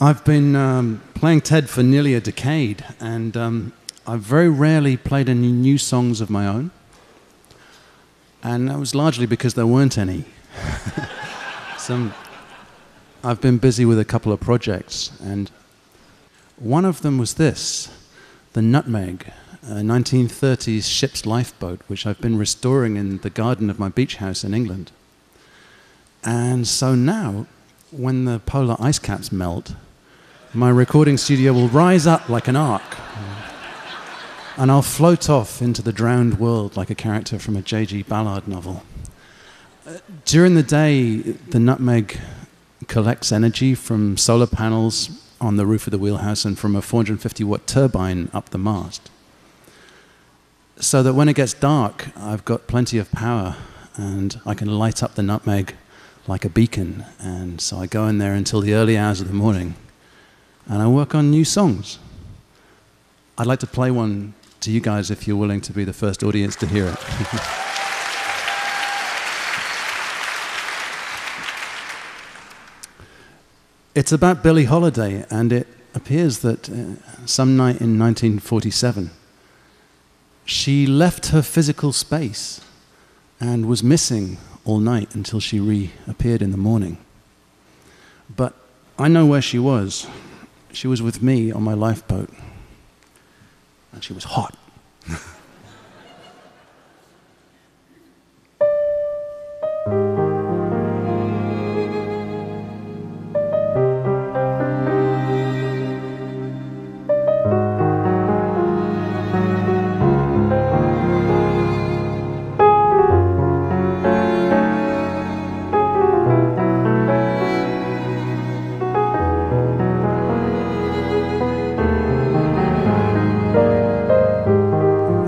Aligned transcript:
I've 0.00 0.24
been 0.24 0.56
um, 0.56 1.02
playing 1.14 1.42
TED 1.42 1.68
for 1.68 1.82
nearly 1.82 2.14
a 2.14 2.20
decade, 2.20 2.84
and 2.98 3.36
um, 3.36 3.72
I've 4.06 4.20
very 4.20 4.48
rarely 4.48 4.96
played 4.96 5.28
any 5.28 5.52
new 5.52 5.78
songs 5.78 6.20
of 6.20 6.28
my 6.28 6.46
own. 6.46 6.70
And 8.42 8.68
that 8.68 8.78
was 8.78 8.94
largely 8.94 9.26
because 9.26 9.54
there 9.54 9.66
weren't 9.66 9.96
any. 9.98 10.24
Some, 11.78 12.12
I've 13.22 13.40
been 13.40 13.58
busy 13.58 13.84
with 13.84 14.00
a 14.00 14.04
couple 14.04 14.32
of 14.32 14.40
projects, 14.40 15.12
and 15.20 15.50
one 16.56 16.84
of 16.84 17.02
them 17.02 17.18
was 17.18 17.34
this 17.34 17.90
the 18.54 18.62
Nutmeg, 18.62 19.32
a 19.62 19.76
1930s 19.76 20.84
ship's 20.84 21.24
lifeboat, 21.24 21.80
which 21.86 22.06
I've 22.06 22.20
been 22.20 22.36
restoring 22.36 22.96
in 22.96 23.18
the 23.18 23.30
garden 23.30 23.70
of 23.70 23.78
my 23.78 23.88
beach 23.88 24.16
house 24.16 24.42
in 24.44 24.52
England. 24.52 24.90
And 26.24 26.66
so 26.66 26.94
now, 26.94 27.46
when 27.92 28.24
the 28.24 28.40
polar 28.40 28.76
ice 28.80 28.98
caps 28.98 29.30
melt, 29.30 29.74
my 30.54 30.70
recording 30.70 31.16
studio 31.18 31.52
will 31.52 31.68
rise 31.68 32.06
up 32.06 32.28
like 32.28 32.48
an 32.48 32.56
ark. 32.56 32.82
And 34.56 34.70
I'll 34.70 34.82
float 34.82 35.30
off 35.30 35.62
into 35.62 35.82
the 35.82 35.92
drowned 35.92 36.38
world 36.38 36.76
like 36.76 36.90
a 36.90 36.94
character 36.94 37.38
from 37.38 37.56
a 37.56 37.62
J.G. 37.62 38.02
Ballard 38.04 38.48
novel. 38.48 38.82
Uh, 39.86 39.98
during 40.24 40.54
the 40.54 40.62
day, 40.62 41.16
the 41.16 41.58
nutmeg 41.58 42.18
collects 42.88 43.32
energy 43.32 43.74
from 43.74 44.16
solar 44.16 44.46
panels 44.46 45.10
on 45.40 45.56
the 45.56 45.66
roof 45.66 45.86
of 45.86 45.90
the 45.90 45.98
wheelhouse 45.98 46.44
and 46.44 46.58
from 46.58 46.76
a 46.76 46.82
450 46.82 47.44
watt 47.44 47.66
turbine 47.66 48.30
up 48.32 48.50
the 48.50 48.58
mast. 48.58 49.10
So 50.76 51.02
that 51.02 51.14
when 51.14 51.28
it 51.28 51.36
gets 51.36 51.54
dark, 51.54 52.08
I've 52.16 52.44
got 52.44 52.66
plenty 52.66 52.98
of 52.98 53.10
power 53.12 53.56
and 53.96 54.40
I 54.46 54.54
can 54.54 54.68
light 54.68 55.02
up 55.02 55.14
the 55.14 55.22
nutmeg 55.22 55.76
like 56.26 56.44
a 56.44 56.48
beacon. 56.48 57.04
And 57.18 57.60
so 57.60 57.78
I 57.78 57.86
go 57.86 58.06
in 58.06 58.18
there 58.18 58.34
until 58.34 58.60
the 58.60 58.74
early 58.74 58.96
hours 58.96 59.20
of 59.20 59.28
the 59.28 59.34
morning 59.34 59.74
and 60.66 60.82
I 60.82 60.88
work 60.88 61.14
on 61.14 61.30
new 61.30 61.44
songs. 61.44 61.98
I'd 63.36 63.46
like 63.46 63.60
to 63.60 63.66
play 63.66 63.90
one 63.90 64.34
to 64.60 64.70
you 64.70 64.80
guys 64.80 65.10
if 65.10 65.26
you're 65.26 65.36
willing 65.36 65.60
to 65.62 65.72
be 65.72 65.84
the 65.84 65.92
first 65.92 66.22
audience 66.22 66.56
to 66.56 66.66
hear 66.66 66.86
it. 66.86 66.96
it's 73.94 74.12
about 74.12 74.42
Billie 74.42 74.64
Holiday, 74.66 75.26
and 75.30 75.52
it 75.52 75.66
appears 75.94 76.38
that 76.40 76.68
uh, 76.68 76.94
some 77.26 77.56
night 77.56 77.80
in 77.80 77.98
1947, 77.98 79.10
she 80.44 80.86
left 80.86 81.26
her 81.28 81.42
physical 81.42 81.92
space 81.92 82.60
and 83.40 83.66
was 83.66 83.82
missing 83.82 84.38
all 84.64 84.78
night 84.78 85.14
until 85.14 85.40
she 85.40 85.58
reappeared 85.60 86.42
in 86.42 86.50
the 86.50 86.56
morning. 86.56 86.98
But 88.34 88.54
I 88.98 89.08
know 89.08 89.26
where 89.26 89.42
she 89.42 89.58
was. 89.58 90.06
She 90.72 90.86
was 90.86 91.02
with 91.02 91.22
me 91.22 91.50
on 91.52 91.62
my 91.62 91.74
lifeboat, 91.74 92.30
and 93.92 94.02
she 94.02 94.12
was 94.12 94.24
hot. 94.24 94.56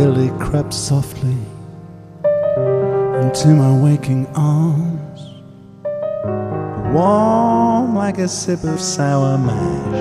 Billie 0.00 0.32
crept 0.38 0.72
softly 0.72 1.36
into 3.22 3.48
my 3.48 3.78
waking 3.84 4.26
arms, 4.28 5.20
warm 6.94 7.94
like 7.94 8.16
a 8.16 8.26
sip 8.26 8.64
of 8.64 8.80
sour 8.80 9.36
mash, 9.36 10.00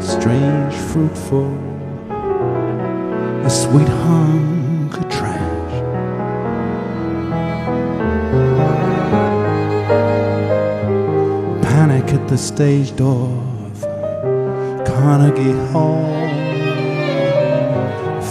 strange, 0.00 0.72
fruitful, 0.92 1.52
a 3.44 3.50
sweet 3.50 3.88
hunk 3.88 4.96
of 4.96 5.08
trash. 5.08 5.72
Panic 11.60 12.14
at 12.14 12.28
the 12.28 12.38
stage 12.38 12.94
door 12.94 13.30
of 13.66 13.80
Carnegie 14.86 15.58
Hall 15.72 16.43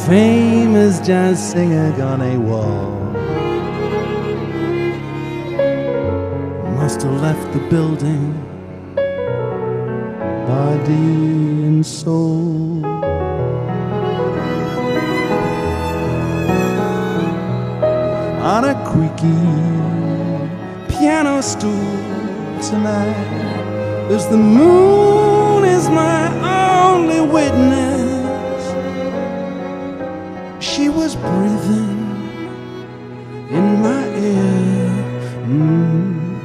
famous 0.07 0.99
jazz 0.99 1.51
singer 1.51 1.93
on 2.03 2.21
a 2.21 2.37
wall. 2.37 2.91
Must 6.77 7.01
have 7.03 7.21
left 7.21 7.53
the 7.53 7.59
building, 7.69 8.33
body 10.45 11.07
and 11.67 11.85
soul. 11.85 12.83
On 18.43 18.65
a 18.65 18.75
creaky 18.89 19.39
piano 20.89 21.41
stool 21.41 21.71
tonight, 22.61 24.11
as 24.11 24.27
the 24.27 24.37
moon 24.37 25.32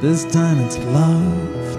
this 0.09 0.25
time 0.33 0.57
it's 0.61 0.79
love. 0.79 1.77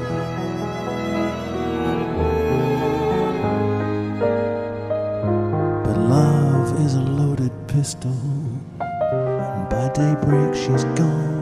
But 5.84 5.96
love 5.98 6.86
is 6.86 6.94
a 6.94 7.00
loaded 7.00 7.50
pistol, 7.66 8.14
and 8.78 9.68
by 9.68 9.90
daybreak 9.94 10.54
she's 10.54 10.84
gone 10.94 11.40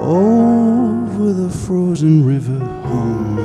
over 0.00 1.34
the 1.34 1.50
frozen 1.50 2.24
river 2.24 2.58
home. 2.88 3.36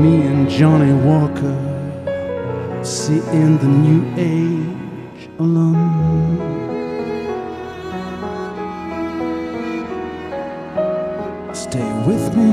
Me 0.00 0.22
and 0.28 0.48
Johnnie 0.48 0.94
Walker 1.08 1.58
see 2.84 3.18
in 3.32 3.58
the 3.58 3.66
new 3.66 4.00
age 4.16 5.28
alone. 5.40 6.65
Stay 11.56 11.92
with 12.06 12.36
me 12.36 12.52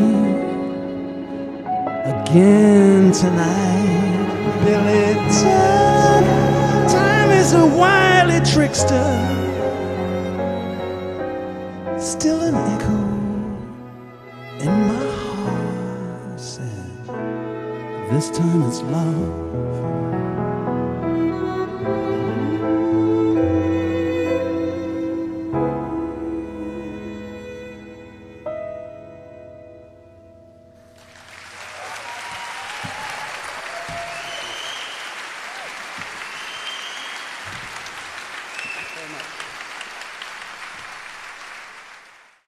again 2.06 3.12
tonight, 3.12 4.64
Billie. 4.64 5.14
Time, 5.44 6.88
time 6.88 7.30
is 7.31 7.52
a 7.53 7.66
wily 7.66 8.40
trickster, 8.46 9.03
still 12.00 12.42
an 12.42 12.56
echo 12.56 13.02
in 14.62 14.72
my 14.88 15.06
heart. 15.19 16.40
This 18.09 18.30
time 18.30 18.63
it's 18.63 18.81
love. 18.83 20.02